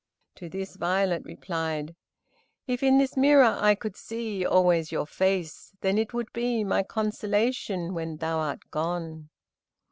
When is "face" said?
5.05-5.73